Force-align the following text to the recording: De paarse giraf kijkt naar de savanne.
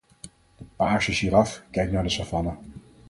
De 0.57 0.63
paarse 0.75 1.11
giraf 1.13 1.63
kijkt 1.71 1.91
naar 1.91 2.03
de 2.03 2.09
savanne. 2.09 2.55